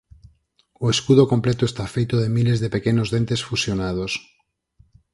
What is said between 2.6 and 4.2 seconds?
de pequenos dentes fusionados.